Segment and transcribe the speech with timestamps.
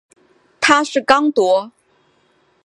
[0.59, 1.71] 他是刚铎。